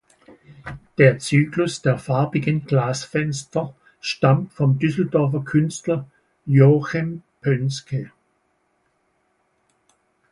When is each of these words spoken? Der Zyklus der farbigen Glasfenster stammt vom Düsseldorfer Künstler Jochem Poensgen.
Der 0.97 1.19
Zyklus 1.19 1.83
der 1.83 1.99
farbigen 1.99 2.65
Glasfenster 2.65 3.75
stammt 3.99 4.51
vom 4.51 4.79
Düsseldorfer 4.79 5.43
Künstler 5.45 6.07
Jochem 6.47 7.21
Poensgen. 7.43 8.11